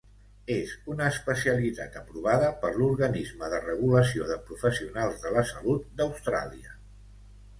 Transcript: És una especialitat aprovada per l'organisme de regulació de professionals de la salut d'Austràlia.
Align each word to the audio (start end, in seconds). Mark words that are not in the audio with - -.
És 0.53 0.71
una 0.91 1.09
especialitat 1.15 1.97
aprovada 1.99 2.47
per 2.63 2.71
l'organisme 2.77 3.51
de 3.53 3.59
regulació 3.67 4.29
de 4.31 4.37
professionals 4.49 5.21
de 5.27 5.35
la 5.37 5.43
salut 5.51 5.85
d'Austràlia. 6.01 6.75